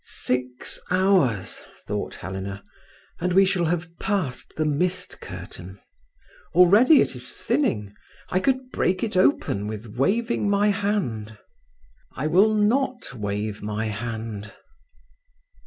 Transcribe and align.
"Six 0.03 0.79
hours," 0.89 1.61
thought 1.85 2.15
Helena, 2.15 2.63
"and 3.19 3.33
we 3.33 3.45
shall 3.45 3.65
have 3.65 3.99
passed 3.99 4.55
the 4.57 4.65
mist 4.65 5.21
curtain. 5.21 5.79
Already 6.55 7.01
it 7.01 7.15
is 7.15 7.31
thinning. 7.31 7.93
I 8.31 8.39
could 8.39 8.71
break 8.71 9.03
it 9.03 9.15
open 9.15 9.67
with 9.67 9.85
waving 9.99 10.49
my 10.49 10.69
hand. 10.69 11.37
I 12.13 12.25
will 12.25 12.51
not 12.55 13.13
wave 13.13 13.61
my 13.61 13.85
hand." 13.89 14.51